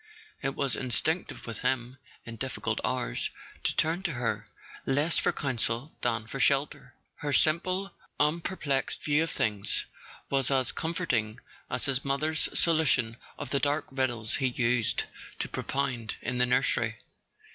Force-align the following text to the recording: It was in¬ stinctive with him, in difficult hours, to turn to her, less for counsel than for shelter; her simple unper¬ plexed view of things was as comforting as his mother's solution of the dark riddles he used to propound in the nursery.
It 0.41 0.55
was 0.55 0.73
in¬ 0.75 0.85
stinctive 0.87 1.45
with 1.45 1.59
him, 1.59 1.99
in 2.25 2.37
difficult 2.37 2.81
hours, 2.83 3.29
to 3.61 3.75
turn 3.75 4.01
to 4.01 4.13
her, 4.13 4.43
less 4.83 5.19
for 5.19 5.31
counsel 5.31 5.91
than 6.01 6.25
for 6.25 6.39
shelter; 6.39 6.95
her 7.17 7.31
simple 7.31 7.91
unper¬ 8.19 8.59
plexed 8.59 9.03
view 9.03 9.21
of 9.21 9.29
things 9.29 9.85
was 10.27 10.49
as 10.49 10.71
comforting 10.71 11.39
as 11.69 11.85
his 11.85 12.03
mother's 12.03 12.49
solution 12.59 13.15
of 13.37 13.51
the 13.51 13.59
dark 13.59 13.85
riddles 13.91 14.37
he 14.37 14.47
used 14.47 15.03
to 15.37 15.47
propound 15.47 16.15
in 16.23 16.39
the 16.39 16.47
nursery. 16.47 16.97